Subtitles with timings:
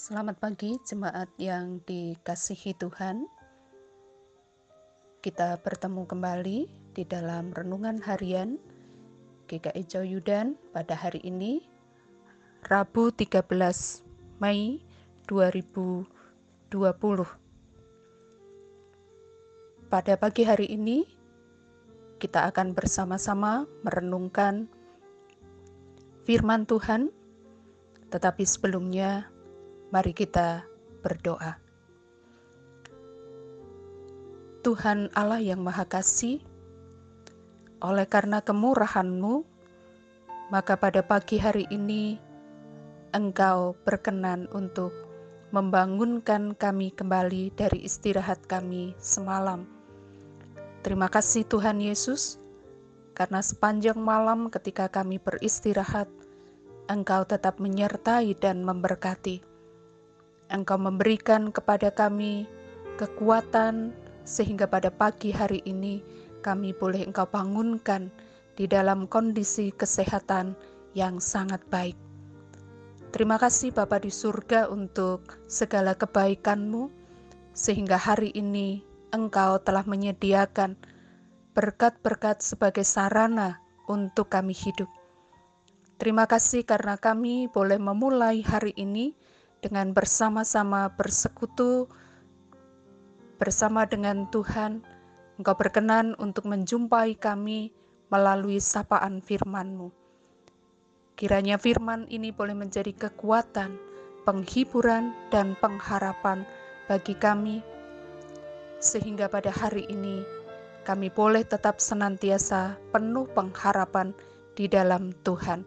[0.00, 3.28] Selamat pagi jemaat yang dikasihi Tuhan.
[5.20, 6.58] Kita bertemu kembali
[6.96, 8.56] di dalam renungan harian
[9.44, 11.68] GKI Joyudan pada hari ini
[12.64, 13.44] Rabu 13
[14.40, 14.80] Mei
[15.28, 16.08] 2020.
[19.92, 21.04] Pada pagi hari ini
[22.16, 24.64] kita akan bersama-sama merenungkan
[26.24, 27.12] firman Tuhan
[28.08, 29.28] tetapi sebelumnya
[29.90, 30.62] Mari kita
[31.02, 31.58] berdoa.
[34.62, 36.38] Tuhan Allah yang Maha Kasih,
[37.82, 39.42] oleh karena kemurahan-Mu,
[40.54, 42.22] maka pada pagi hari ini
[43.10, 44.94] Engkau berkenan untuk
[45.50, 49.66] membangunkan kami kembali dari istirahat kami semalam.
[50.86, 52.38] Terima kasih Tuhan Yesus,
[53.18, 56.06] karena sepanjang malam ketika kami beristirahat,
[56.86, 59.49] Engkau tetap menyertai dan memberkati.
[60.50, 62.44] Engkau memberikan kepada kami
[62.98, 63.94] kekuatan
[64.26, 66.02] sehingga pada pagi hari ini
[66.42, 68.10] kami boleh Engkau bangunkan
[68.58, 70.58] di dalam kondisi kesehatan
[70.92, 71.96] yang sangat baik.
[73.10, 76.90] Terima kasih Bapa di surga untuk segala kebaikan-Mu
[77.54, 80.78] sehingga hari ini Engkau telah menyediakan
[81.54, 83.58] berkat-berkat sebagai sarana
[83.90, 84.86] untuk kami hidup.
[85.98, 89.12] Terima kasih karena kami boleh memulai hari ini
[89.60, 91.88] dengan bersama-sama bersekutu
[93.40, 94.84] bersama dengan Tuhan,
[95.40, 97.72] Engkau berkenan untuk menjumpai kami
[98.12, 99.88] melalui sapaan firman-Mu.
[101.16, 103.76] Kiranya firman ini boleh menjadi kekuatan,
[104.28, 106.44] penghiburan, dan pengharapan
[106.92, 107.64] bagi kami,
[108.84, 110.20] sehingga pada hari ini
[110.84, 114.12] kami boleh tetap senantiasa penuh pengharapan
[114.56, 115.64] di dalam Tuhan.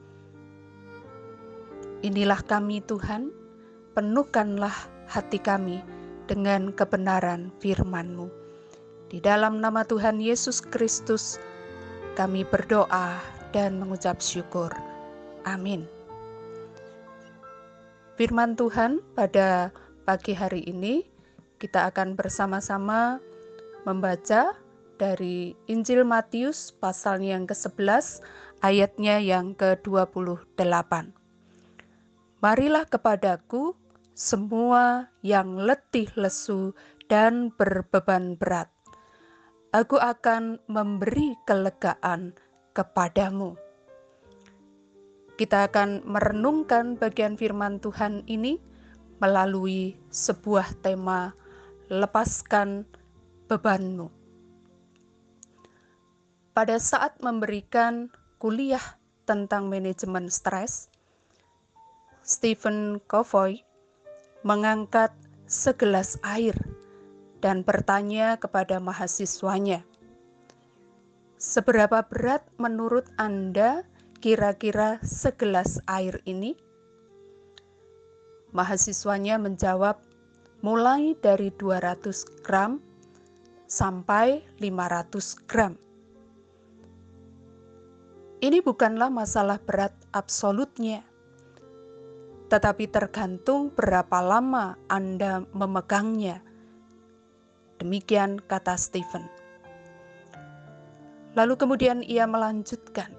[2.05, 3.42] Inilah kami, Tuhan
[3.93, 4.73] penuhkanlah
[5.05, 5.81] hati kami
[6.25, 8.29] dengan kebenaran firman-Mu.
[9.13, 11.37] Di dalam nama Tuhan Yesus Kristus,
[12.17, 13.21] kami berdoa
[13.53, 14.73] dan mengucap syukur.
[15.45, 15.85] Amin.
[18.17, 19.69] Firman Tuhan pada
[20.05, 21.05] pagi hari ini
[21.57, 23.17] kita akan bersama-sama
[23.85, 24.53] membaca
[25.01, 28.21] dari Injil Matius pasal yang ke-11
[28.61, 31.11] ayatnya yang ke-28.
[32.43, 33.73] Marilah kepadaku
[34.13, 36.77] semua yang letih lesu
[37.09, 38.69] dan berbeban berat.
[39.73, 42.37] Aku akan memberi kelegaan
[42.77, 43.57] kepadamu.
[45.33, 48.61] Kita akan merenungkan bagian firman Tuhan ini
[49.17, 51.33] melalui sebuah tema
[51.89, 52.85] lepaskan
[53.49, 54.13] bebanmu.
[56.53, 60.85] Pada saat memberikan kuliah tentang manajemen stres,
[62.21, 63.65] Stephen Covey
[64.43, 65.15] mengangkat
[65.47, 66.55] segelas air
[67.39, 69.83] dan bertanya kepada mahasiswanya,
[71.39, 73.87] "Seberapa berat menurut Anda
[74.19, 76.59] kira-kira segelas air ini?"
[78.51, 80.03] Mahasiswanya menjawab,
[80.59, 82.83] "Mulai dari 200 gram
[83.71, 85.79] sampai 500 gram."
[88.43, 91.12] Ini bukanlah masalah berat absolutnya
[92.53, 96.37] tetapi tergantung berapa lama Anda memegangnya.
[97.81, 99.25] Demikian kata Stephen.
[101.33, 103.09] Lalu kemudian ia melanjutkan,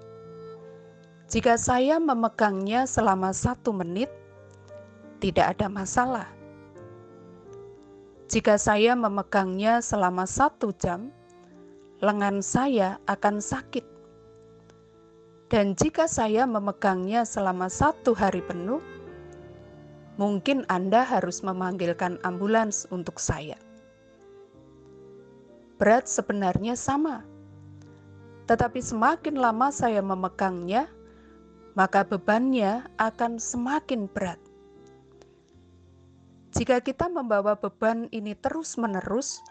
[1.27, 4.07] "Jika saya memegangnya selama satu menit,
[5.19, 6.31] tidak ada masalah.
[8.31, 11.11] Jika saya memegangnya selama satu jam,
[11.99, 13.83] lengan saya akan sakit.
[15.51, 18.94] Dan jika saya memegangnya selama satu hari penuh,
[20.15, 23.59] mungkin Anda harus memanggilkan ambulans untuk saya.
[25.75, 27.27] Berat sebenarnya sama,
[28.47, 30.87] tetapi semakin lama saya memegangnya,
[31.75, 34.39] maka bebannya akan semakin berat.
[36.55, 39.43] Jika kita membawa beban ini terus-menerus,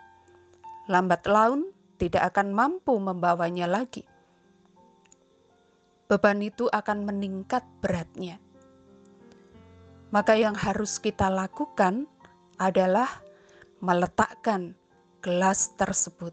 [0.88, 1.68] lambat laun
[2.00, 4.08] tidak akan mampu membawanya lagi.
[6.08, 8.40] Beban itu akan meningkat beratnya
[10.14, 12.06] maka yang harus kita lakukan
[12.62, 13.10] adalah
[13.82, 14.78] meletakkan
[15.18, 16.30] gelas tersebut.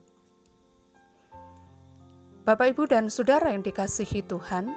[2.46, 4.70] Bapak, ibu, dan saudara yang dikasihi Tuhan,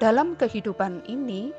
[0.00, 1.52] dalam kehidupan ini,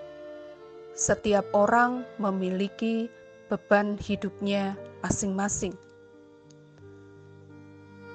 [0.98, 3.06] setiap orang memiliki
[3.46, 4.74] beban hidupnya
[5.06, 5.78] masing-masing,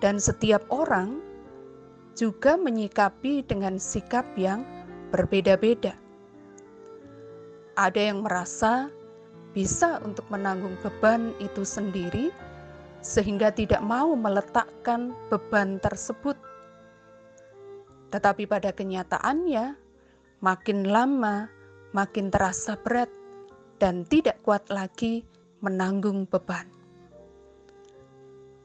[0.03, 1.23] dan setiap orang
[2.19, 4.67] juga menyikapi dengan sikap yang
[5.15, 6.06] berbeda-beda.
[7.77, 8.89] Ada yang merasa
[9.53, 12.33] bisa untuk menanggung beban itu sendiri,
[13.01, 16.37] sehingga tidak mau meletakkan beban tersebut.
[18.13, 19.77] Tetapi pada kenyataannya,
[20.41, 21.49] makin lama
[21.97, 23.09] makin terasa berat
[23.81, 25.25] dan tidak kuat lagi
[25.65, 26.69] menanggung beban.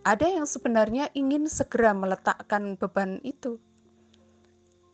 [0.03, 3.61] Ada yang sebenarnya ingin segera meletakkan beban itu,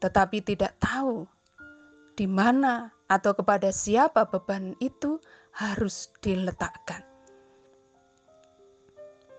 [0.04, 1.25] tetapi tidak tahu
[2.13, 5.19] di mana atau kepada siapa beban itu
[5.56, 7.04] harus diletakkan.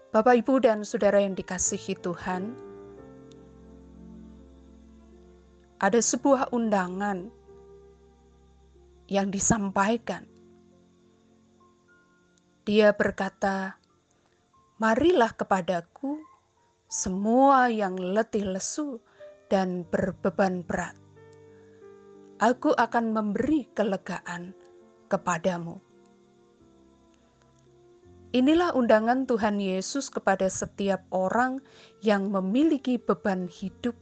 [0.08, 2.56] Bapak, ibu, dan saudara yang dikasihi Tuhan,
[5.78, 7.28] ada sebuah undangan
[9.06, 10.24] yang disampaikan.
[12.64, 13.76] Dia berkata,
[14.80, 16.20] "Marilah kepadaku
[16.88, 19.00] semua yang letih lesu
[19.52, 20.96] dan berbeban berat,
[22.38, 24.54] aku akan memberi kelegaan
[25.10, 25.82] kepadamu.
[28.30, 31.64] Inilah undangan Tuhan Yesus kepada setiap orang
[32.04, 33.96] yang memiliki beban hidup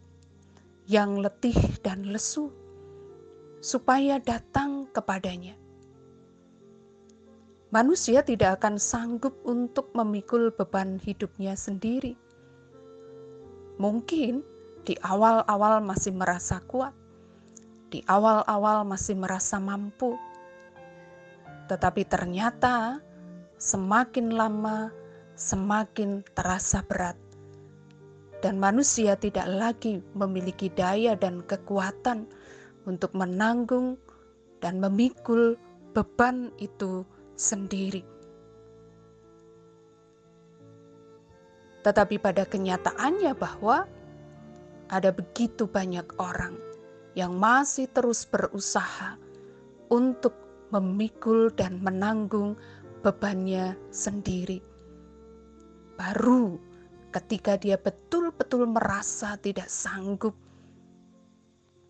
[0.91, 2.51] yang letih dan lesu,
[3.63, 5.55] supaya datang kepadanya.
[7.71, 12.19] Manusia tidak akan sanggup untuk memikul beban hidupnya sendiri.
[13.79, 14.43] Mungkin
[14.87, 16.95] di awal-awal masih merasa kuat,
[17.91, 20.19] di awal-awal masih merasa mampu,
[21.71, 22.99] tetapi ternyata
[23.57, 24.91] semakin lama
[25.37, 27.15] semakin terasa berat,
[28.41, 32.25] dan manusia tidak lagi memiliki daya dan kekuatan
[32.89, 34.01] untuk menanggung
[34.65, 35.61] dan memikul
[35.93, 37.05] beban itu
[37.37, 38.01] sendiri.
[41.85, 43.87] Tetapi pada kenyataannya, bahwa
[44.91, 46.57] ada begitu banyak orang
[47.17, 49.17] yang masih terus berusaha
[49.89, 50.37] untuk
[50.69, 52.61] memikul dan menanggung
[53.01, 54.61] bebannya sendiri.
[55.97, 56.61] Baru
[57.17, 60.37] ketika dia betul-betul merasa tidak sanggup,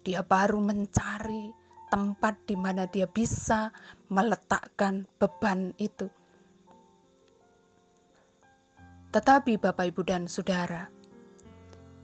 [0.06, 1.50] dia baru mencari
[1.90, 3.74] tempat di mana dia bisa
[4.06, 6.06] meletakkan beban itu.
[9.10, 10.86] Tetapi, Bapak, Ibu, dan saudara,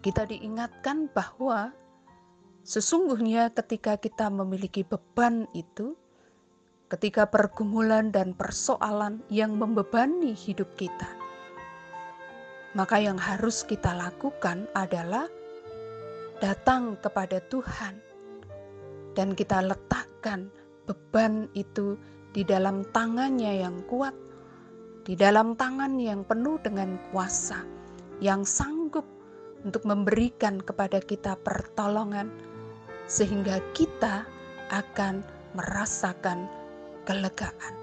[0.00, 1.70] kita diingatkan bahwa
[2.62, 5.98] sesungguhnya ketika kita memiliki beban itu,
[6.90, 11.10] ketika pergumulan dan persoalan yang membebani hidup kita,
[12.72, 15.26] maka yang harus kita lakukan adalah
[16.40, 18.00] datang kepada Tuhan
[19.14, 20.48] dan kita letakkan
[20.88, 21.94] beban itu
[22.32, 24.16] di dalam tangannya yang kuat,
[25.04, 27.60] di dalam tangan yang penuh dengan kuasa,
[28.24, 29.04] yang sanggup
[29.62, 32.32] untuk memberikan kepada kita pertolongan,
[33.12, 34.24] sehingga kita
[34.72, 35.20] akan
[35.52, 36.48] merasakan
[37.04, 37.74] kelegaan.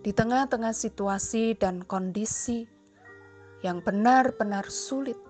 [0.00, 2.64] Di tengah-tengah situasi dan kondisi
[3.60, 5.20] yang benar-benar sulit,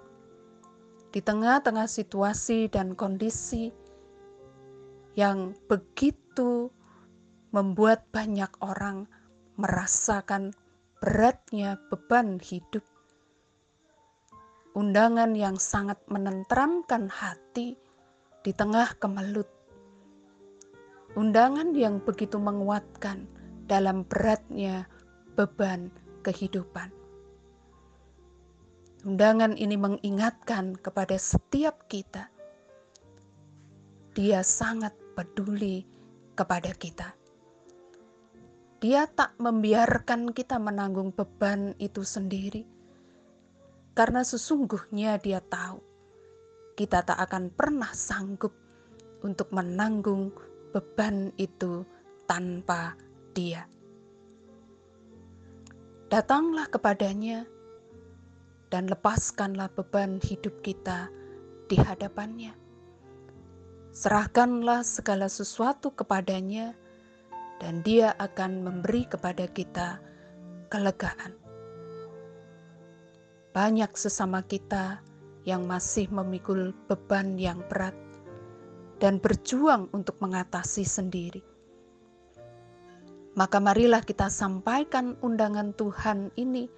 [1.11, 3.75] di tengah-tengah situasi dan kondisi
[5.19, 6.71] yang begitu
[7.53, 9.05] membuat banyak orang
[9.61, 10.57] merasakan
[11.03, 12.87] beratnya beban hidup,
[14.73, 17.77] undangan yang sangat menenteramkan hati
[18.41, 19.49] di tengah kemelut.
[21.13, 23.29] Undangan yang begitu menguatkan
[23.69, 24.89] dalam beratnya
[25.37, 25.93] beban
[26.25, 26.89] kehidupan.
[29.05, 32.31] Undangan ini mengingatkan kepada setiap kita,
[34.13, 35.85] Dia sangat peduli
[36.37, 37.13] kepada kita.
[38.81, 42.82] Dia tak membiarkan kita menanggung beban itu sendiri
[43.93, 45.93] karena sesungguhnya dia tahu
[46.73, 48.57] kita tak akan pernah sanggup
[49.21, 50.33] untuk menanggung
[50.73, 51.85] beban itu
[52.25, 52.97] tanpa
[53.37, 53.69] dia.
[56.09, 57.45] Datanglah kepadanya
[58.73, 61.13] dan lepaskanlah beban hidup kita
[61.69, 62.57] di hadapannya.
[63.93, 66.73] Serahkanlah segala sesuatu kepadanya
[67.61, 70.01] dan dia akan memberi kepada kita
[70.73, 71.42] kelegaan
[73.53, 75.05] banyak sesama kita
[75.45, 77.93] yang masih memikul beban yang berat
[78.97, 81.45] dan berjuang untuk mengatasi sendiri.
[83.37, 86.69] Maka marilah kita sampaikan undangan Tuhan ini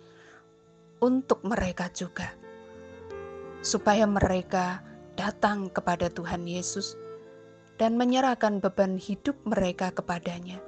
[1.02, 2.30] untuk mereka juga,
[3.62, 4.82] supaya mereka
[5.14, 6.98] datang kepada Tuhan Yesus
[7.78, 10.62] dan menyerahkan beban hidup mereka kepadanya,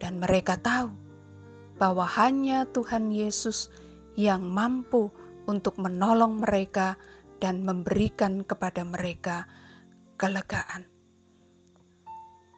[0.00, 0.92] dan mereka tahu
[1.76, 3.68] bahwa hanya Tuhan Yesus
[4.14, 5.10] yang mampu
[5.44, 6.96] untuk menolong mereka
[7.42, 9.44] dan memberikan kepada mereka
[10.16, 10.86] kelegaan.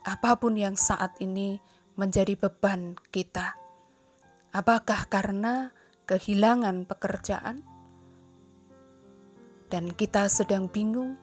[0.06, 1.58] apa pun yang saat ini
[1.98, 3.56] menjadi beban kita.
[4.54, 5.74] Apakah karena
[6.06, 7.66] kehilangan pekerjaan
[9.72, 11.18] dan kita sedang bingung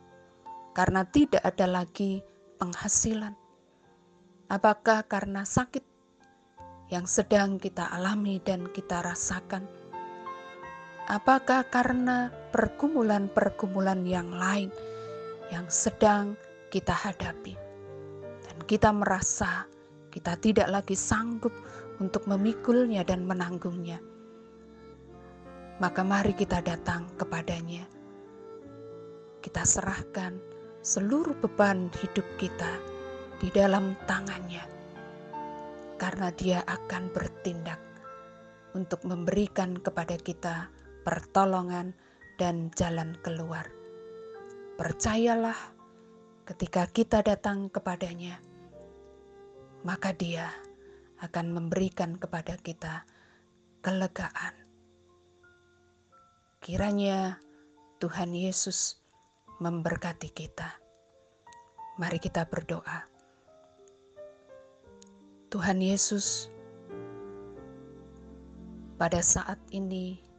[0.75, 2.19] karena tidak ada lagi
[2.59, 3.31] penghasilan?
[4.51, 5.85] Apakah karena sakit
[6.91, 9.82] yang sedang kita alami dan kita rasakan?
[11.11, 14.71] Apakah karena pergumulan-pergumulan yang lain
[15.51, 16.39] yang sedang
[16.71, 17.59] kita hadapi?
[18.47, 19.67] Dan kita merasa
[20.15, 21.51] kita tidak lagi sanggup
[21.99, 23.99] untuk memikulnya dan menanggungnya.
[25.83, 27.83] Maka mari kita datang kepadanya.
[29.43, 30.39] Kita serahkan
[30.79, 32.79] seluruh beban hidup kita
[33.43, 34.63] di dalam tangannya.
[35.99, 37.81] Karena dia akan bertindak
[38.71, 40.71] untuk memberikan kepada kita
[41.03, 41.93] pertolongan,
[42.41, 43.69] dan jalan keluar.
[44.75, 45.57] Percayalah,
[46.49, 48.41] ketika kita datang kepadanya,
[49.85, 50.49] maka Dia
[51.21, 53.05] akan memberikan kepada kita
[53.85, 54.55] kelegaan.
[56.63, 57.37] Kiranya
[58.01, 58.99] Tuhan Yesus
[59.61, 60.67] memberkati kita.
[62.01, 63.05] Mari kita berdoa.
[65.53, 66.49] Tuhan Yesus,
[68.97, 70.32] pada saat ini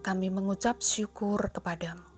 [0.00, 2.08] kami mengucap syukur kepadamu.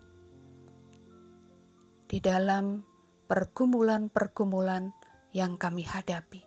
[2.07, 2.87] Di dalam
[3.27, 4.95] pergumulan-pergumulan
[5.35, 6.47] yang kami hadapi.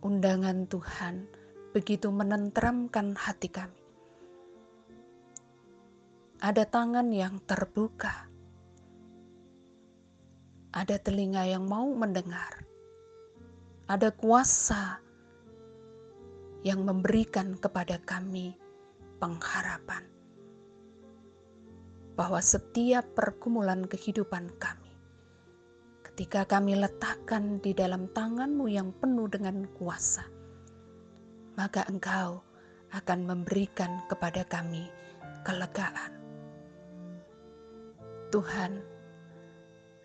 [0.00, 1.28] Undangan Tuhan
[1.76, 3.82] begitu menenteramkan hati kami.
[6.40, 8.30] Ada tangan yang terbuka.
[10.72, 12.64] Ada telinga yang mau mendengar.
[13.90, 15.02] Ada kuasa
[16.62, 18.67] yang memberikan kepada kami
[19.18, 20.06] pengharapan
[22.18, 24.90] bahwa setiap pergumulan kehidupan kami,
[26.02, 30.26] ketika kami letakkan di dalam tanganmu yang penuh dengan kuasa,
[31.54, 32.42] maka engkau
[32.90, 34.90] akan memberikan kepada kami
[35.46, 36.10] kelegaan.
[38.34, 38.82] Tuhan,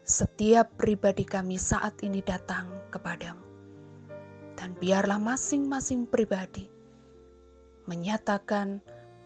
[0.06, 3.42] setiap pribadi kami saat ini datang kepadamu.
[4.54, 6.70] Dan biarlah masing-masing pribadi
[7.90, 8.80] menyatakan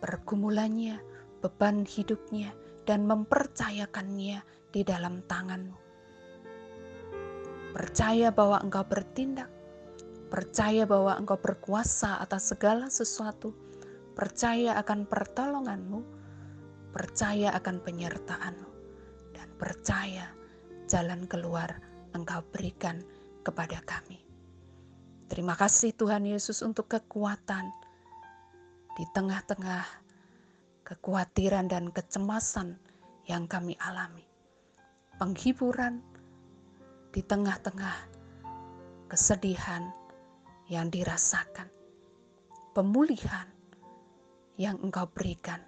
[0.08, 1.04] pergumulannya,
[1.44, 2.56] beban hidupnya,
[2.88, 4.40] dan mempercayakannya
[4.72, 5.76] di dalam tanganmu.
[7.76, 9.52] Percaya bahwa engkau bertindak,
[10.32, 13.52] percaya bahwa engkau berkuasa atas segala sesuatu,
[14.16, 16.00] percaya akan pertolonganmu,
[16.96, 18.72] percaya akan penyertaanmu,
[19.36, 20.32] dan percaya
[20.88, 21.84] jalan keluar
[22.16, 23.04] engkau berikan
[23.44, 24.24] kepada kami.
[25.28, 27.68] Terima kasih Tuhan Yesus untuk kekuatan,
[28.98, 29.86] di tengah-tengah
[30.82, 32.82] kekhawatiran dan kecemasan
[33.30, 34.26] yang kami alami.
[35.22, 36.02] Penghiburan
[37.14, 37.94] di tengah-tengah
[39.06, 39.86] kesedihan
[40.66, 41.70] yang dirasakan.
[42.74, 43.46] Pemulihan
[44.58, 45.62] yang Engkau berikan,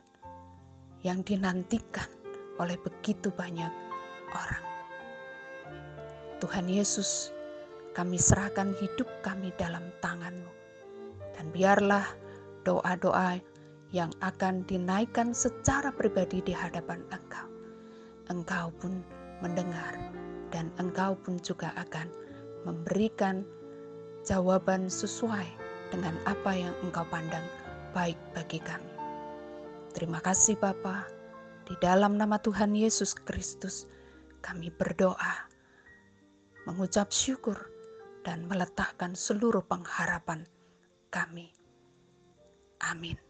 [1.06, 2.10] yang dinantikan
[2.58, 3.70] oleh begitu banyak
[4.34, 4.66] orang.
[6.42, 7.30] Tuhan Yesus,
[7.94, 10.54] kami serahkan hidup kami dalam tangan-Mu.
[11.38, 12.29] Dan biarlah
[12.70, 13.42] doa-doa
[13.90, 17.50] yang akan dinaikkan secara pribadi di hadapan engkau.
[18.30, 19.02] Engkau pun
[19.42, 19.98] mendengar
[20.54, 22.06] dan engkau pun juga akan
[22.70, 23.42] memberikan
[24.22, 25.50] jawaban sesuai
[25.90, 27.42] dengan apa yang engkau pandang
[27.98, 28.94] baik bagi kami.
[29.98, 31.10] Terima kasih Bapa.
[31.66, 33.90] Di dalam nama Tuhan Yesus Kristus
[34.46, 35.50] kami berdoa,
[36.70, 37.58] mengucap syukur
[38.22, 40.46] dan meletakkan seluruh pengharapan
[41.10, 41.59] kami
[42.82, 43.29] Amin.